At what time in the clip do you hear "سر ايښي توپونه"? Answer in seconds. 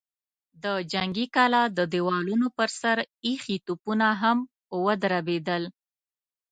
2.81-4.07